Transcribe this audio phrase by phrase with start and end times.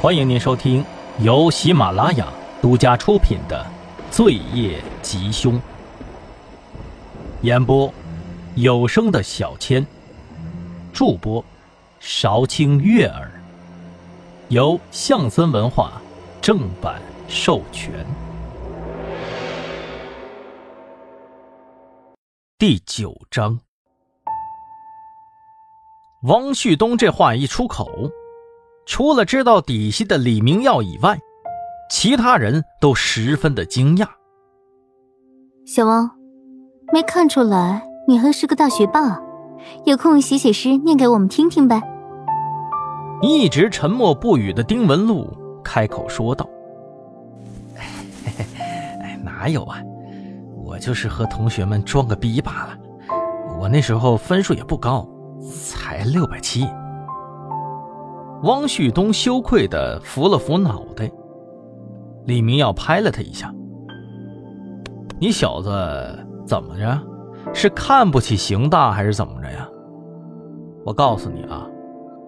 [0.00, 0.84] 欢迎您收听
[1.18, 2.32] 由喜马拉雅
[2.62, 3.66] 独家出品的
[4.14, 5.54] 《罪业吉凶》，
[7.42, 7.92] 演播
[8.54, 9.84] 有声的小千，
[10.92, 11.44] 助播
[11.98, 13.28] 韶清悦耳，
[14.50, 16.00] 由象森文化
[16.40, 17.92] 正版授权。
[22.56, 23.58] 第九章，
[26.22, 28.08] 汪旭东这话一出口。
[28.88, 31.18] 除了知道底细的李明耀以外，
[31.90, 34.06] 其他人都十分的惊讶。
[35.66, 36.10] 小王，
[36.90, 39.20] 没看出来你还是个大学霸，
[39.84, 41.82] 有空写写诗念给我们听听呗。
[43.20, 45.30] 一直沉默不语的丁文璐
[45.62, 46.48] 开口说道
[47.76, 49.82] ：“哎，哪有啊，
[50.64, 52.78] 我就是和同学们装个逼罢了。
[53.60, 55.06] 我那时候分数也不高，
[55.62, 56.66] 才六百七。”
[58.42, 61.10] 汪旭东羞愧的扶了扶脑袋，
[62.24, 63.52] 李明耀拍了他一下
[65.20, 65.70] ：“你小子
[66.46, 67.00] 怎么着？
[67.52, 69.68] 是看不起邢大还是怎么着呀？
[70.84, 71.66] 我告诉你啊，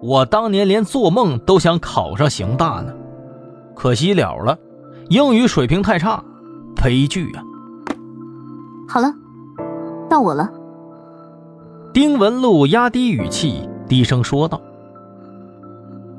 [0.01, 2.93] 我当年连做梦都想考上邢大呢，
[3.73, 4.57] 可惜了了，
[5.09, 6.21] 英语水平太差，
[6.75, 7.43] 悲剧啊！”
[8.89, 9.13] 好了，
[10.09, 10.51] 到我了。
[11.93, 14.59] 丁文璐压低语气，低声说道。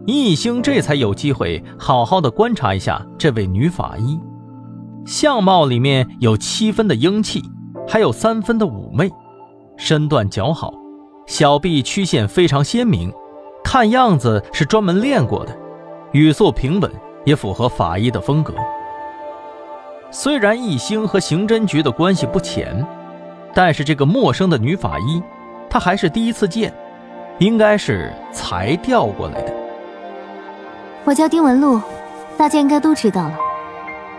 [0.05, 4.19] 易兴这才有机会好好的观察一下这位女法医，
[5.05, 7.41] 相貌里面有七分的英气，
[7.87, 9.09] 还有三分的妩媚，
[9.77, 10.75] 身段姣好，
[11.27, 13.13] 小臂曲线非常鲜明，
[13.63, 15.57] 看样子是专门练过的，
[16.11, 16.91] 语速平稳，
[17.25, 18.53] 也符合法医的风格。
[20.11, 22.85] 虽然易兴和刑侦局的关系不浅，
[23.55, 25.23] 但是这个陌生的女法医，
[25.71, 26.75] 他还是第一次见，
[27.39, 29.62] 应该是才调过来的。
[31.05, 31.81] 我叫丁文璐，
[32.37, 33.37] 大家应该都知道了。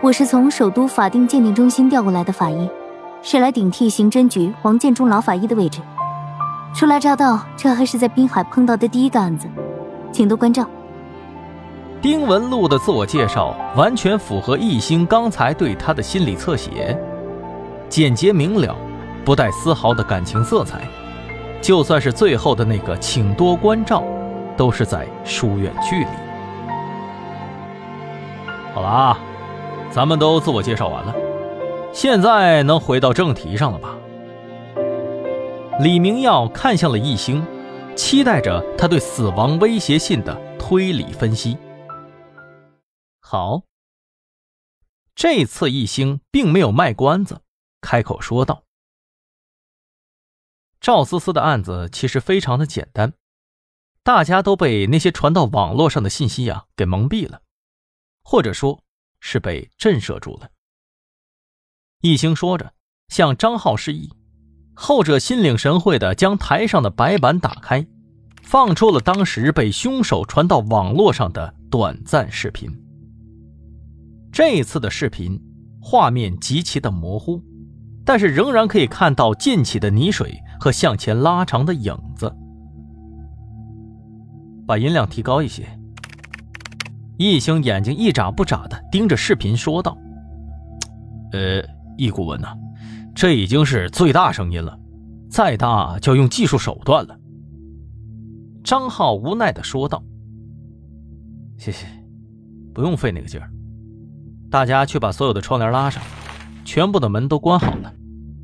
[0.02, 2.68] 我是从首都法定鉴定中心调过来的法医，
[3.22, 5.80] 是来顶替刑侦局王建中老法医的位置。
[6.74, 9.48] 初来乍到，这还是在滨海碰到的第一个案子，
[10.12, 10.68] 请多关照。
[12.02, 16.94] 丁文璐的自我介绍完全符合易兴刚才对他的心理侧写，
[17.88, 18.76] 简洁明了，
[19.24, 20.82] 不带丝毫的感情色彩。
[21.62, 24.04] 就算是最后的那个“请多关照”，
[24.54, 26.10] 都是在疏远距离。
[28.74, 29.18] 好了啊，
[29.92, 31.14] 咱们都自我介绍完了，
[31.92, 33.96] 现在能回到正题上了吧？
[35.78, 37.46] 李明耀看向了易星，
[37.94, 41.56] 期待着他对死亡威胁信的推理分析。
[43.20, 43.62] 好，
[45.14, 47.42] 这次易星并没有卖关子，
[47.80, 48.64] 开口说道
[50.80, 53.12] ：“赵思思的案子其实非常的简单，
[54.02, 57.42] 大家都被那些传到网络上的信息啊给蒙蔽了。”
[58.24, 58.80] 或者说，
[59.20, 60.48] 是被震慑住了。
[62.00, 62.72] 一兴说着，
[63.08, 64.10] 向张浩示意，
[64.74, 67.86] 后者心领神会的将台上的白板打开，
[68.42, 72.70] 放出了当时被凶手传到网络上的短暂视频。
[74.32, 75.40] 这一次的视频
[75.80, 77.40] 画面极其的模糊，
[78.04, 82.34] 但是仍然可以看到溅起的泥水和向前拉长的影子。
[84.66, 85.78] 把音量提高一些。
[87.16, 89.96] 易兴眼睛一眨不眨的盯着视频，说道
[91.32, 91.62] ：“呃，
[91.96, 92.48] 易顾问呐，
[93.14, 94.76] 这已经是最大声音了，
[95.30, 97.16] 再大就要用技术手段了。”
[98.64, 100.02] 张浩无奈的说道
[101.56, 101.86] ：“谢谢，
[102.74, 103.48] 不用费那个劲儿。
[104.50, 106.02] 大家去把所有的窗帘拉上，
[106.64, 107.92] 全部的门都关好了，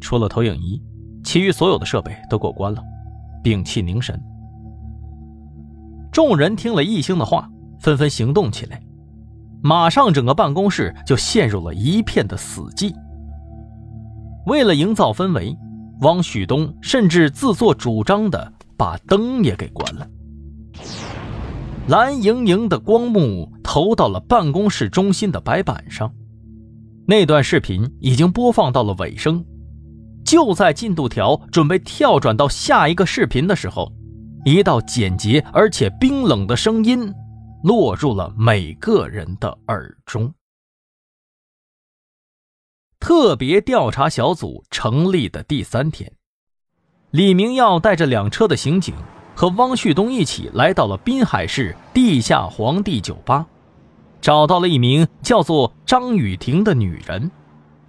[0.00, 0.80] 除了投影仪，
[1.24, 2.80] 其余所有的设备都给我关了，
[3.42, 4.20] 屏气凝神。”
[6.12, 7.50] 众人听了易兴的话。
[7.80, 8.80] 纷纷行动起来，
[9.62, 12.94] 马上整个办公室就陷入了一片的死寂。
[14.46, 15.56] 为了营造氛围，
[16.00, 20.06] 汪旭东甚至自作主张的把灯也给关了。
[21.88, 26.12] 蓝莹莹的光幕投到了办公室中心的白板上，
[27.06, 29.44] 那段视频已经播放到了尾声。
[30.24, 33.90] 就在进度条准备跳转到下一个视频的时候，
[34.44, 37.12] 一道简洁而且冰冷的声音。
[37.62, 40.32] 落入了每个人的耳中。
[42.98, 46.12] 特别调查小组成立的第三天，
[47.10, 48.94] 李明耀带着两车的刑警
[49.34, 53.46] 和汪旭东一起来到了滨海市地下皇帝酒吧，
[54.20, 57.30] 找到了一名叫做张雨婷的女人，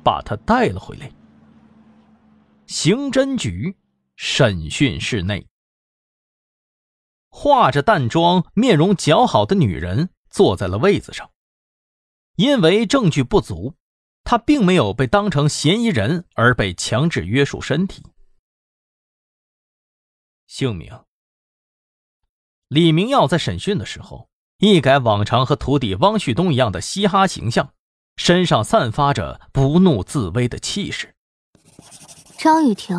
[0.01, 1.11] 把她带了回来。
[2.67, 3.75] 刑侦局
[4.15, 5.45] 审讯室内。
[7.31, 11.31] 化着淡妆、面容姣好的女人坐在了位子上。
[12.35, 13.75] 因为证据不足，
[14.23, 18.03] 她并没有被当成嫌疑人而被强制约束身体。
[20.47, 20.91] 姓名：
[22.67, 27.73] 李明耀在审讯的时候，一改往常和徒弟汪旭东一样的嘻哈形象，
[28.17, 31.15] 身上散发着不怒自威的气势。
[32.37, 32.97] 张雨婷，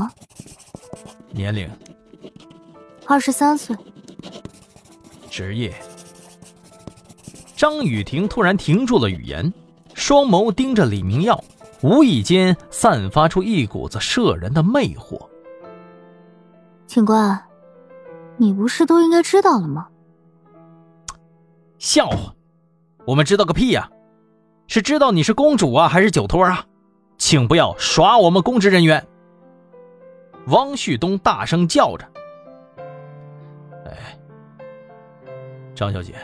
[1.31, 1.70] 年龄
[3.06, 3.76] 二十三岁，
[5.32, 5.75] 职业。
[7.56, 9.50] 张雨婷突然停住了语言，
[9.94, 11.43] 双眸盯着李明耀，
[11.81, 15.19] 无意间散发出一股子摄人的魅惑。
[16.87, 17.43] 警官，
[18.37, 19.88] 你不是都应该知道了吗？
[21.78, 22.35] 笑话，
[23.06, 23.90] 我们知道个屁呀！
[24.69, 26.67] 是知道你是公主啊，还是酒托啊？
[27.17, 29.06] 请不要耍我们公职人员！
[30.49, 32.06] 汪旭东大声叫着
[35.75, 36.15] ：“张小姐，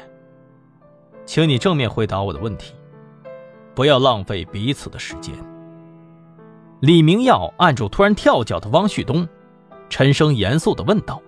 [1.24, 2.74] 请你正面回答我的问题，
[3.74, 5.34] 不要浪费彼此的时间。”
[6.80, 9.28] 李明耀按住突然跳脚的汪旭东。
[9.90, 11.18] 沉声严肃的问道：“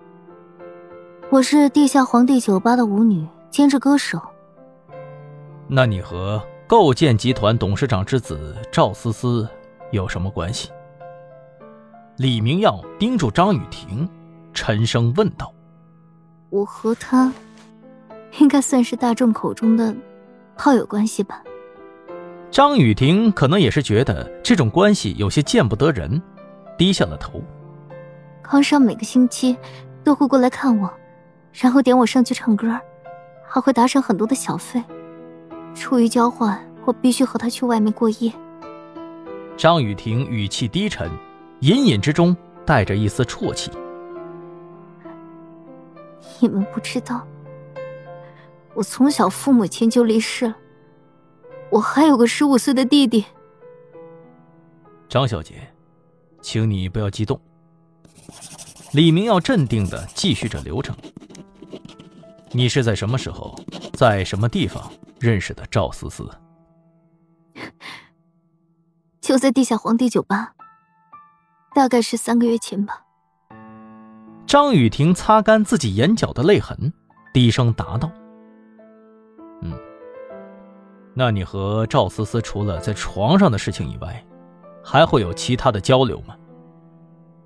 [1.31, 4.21] 我是地下皇帝酒吧的舞女，兼职歌手。
[5.67, 9.49] 那你和构建集团董事长之子赵思思
[9.89, 10.69] 有什么关系？”
[12.17, 14.07] 李明耀盯住张雨婷，
[14.53, 15.51] 沉声问道
[16.51, 17.33] ：“我和他，
[18.39, 19.95] 应该算是大众口中的
[20.57, 21.43] 炮友关系吧？”
[22.51, 26.21] 张雨婷可能也是觉得这种关系有些见不得人，
[26.77, 27.41] 低下了头。
[28.43, 29.55] 康少每个星期
[30.03, 30.91] 都会过来看我，
[31.53, 32.77] 然后点我上去唱歌，
[33.47, 34.83] 还会打赏很多的小费。
[35.73, 38.33] 出于交换，我必须和他去外面过夜。
[39.55, 41.09] 张雨婷语气低沉，
[41.61, 42.35] 隐隐之中
[42.65, 43.71] 带着一丝啜泣。
[46.41, 47.25] 你们不知道，
[48.73, 50.55] 我从小父母亲就离世了，
[51.69, 53.25] 我还有个十五岁的弟弟。
[55.09, 55.67] 张小姐，
[56.41, 57.39] 请你不要激动。
[58.93, 60.95] 李明耀镇定的继续着流程。
[62.51, 63.57] 你是在什么时候，
[63.93, 66.29] 在什么地方认识的赵思思？
[69.21, 70.53] 就在地下皇帝酒吧，
[71.73, 73.05] 大概是三个月前吧。
[74.45, 76.91] 张雨婷擦干自己眼角的泪痕，
[77.33, 78.20] 低声答道：“嗯，
[81.13, 84.23] 那你和赵思思除了在床上的事情以外，
[84.83, 86.35] 还会有其他的交流吗？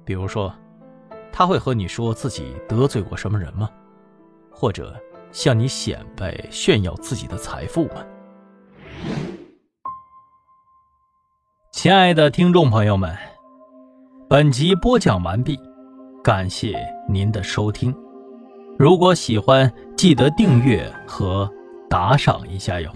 [0.03, 0.53] 比如说？”
[1.37, 3.69] 他会和你说自己得罪过什么人吗？
[4.49, 4.95] 或者
[5.33, 7.95] 向你显摆炫耀自己的财富吗？
[11.73, 13.13] 亲爱的听众朋友们，
[14.29, 15.59] 本集播讲完毕，
[16.23, 16.79] 感谢
[17.09, 17.93] 您的收听。
[18.79, 21.51] 如果喜欢，记得订阅和
[21.89, 22.89] 打赏一下哟。